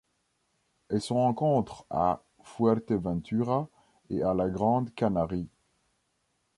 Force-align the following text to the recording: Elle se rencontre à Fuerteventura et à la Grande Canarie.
Elle 0.89 0.99
se 0.99 1.13
rencontre 1.13 1.85
à 1.91 2.23
Fuerteventura 2.41 3.69
et 4.09 4.23
à 4.23 4.33
la 4.33 4.49
Grande 4.49 4.91
Canarie. 4.95 5.47